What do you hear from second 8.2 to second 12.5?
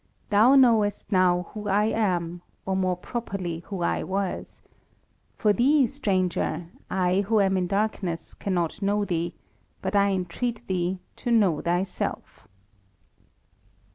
cannot know thee, but I entreat thee to "know thyself."